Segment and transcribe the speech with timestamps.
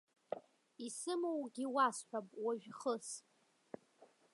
[0.85, 3.07] Исымоугьы уасҳәап уажә хыс.